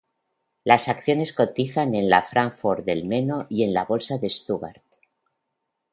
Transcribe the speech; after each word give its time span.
Las 0.63 0.87
acciones 0.87 1.31
cotizan 1.31 1.93
en 1.93 2.09
Fráncfort 2.27 2.83
del 2.83 3.05
Meno 3.05 3.45
y 3.51 3.61
en 3.65 3.71
la 3.75 3.85
bolsa 3.85 4.17
de 4.17 4.31
Stuttgart. 4.31 4.83